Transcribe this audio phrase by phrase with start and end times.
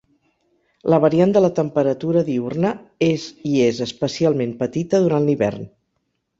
[0.93, 2.73] La variant de la temperatura diürna
[3.11, 5.73] és i és especialment petita durant l'hivern.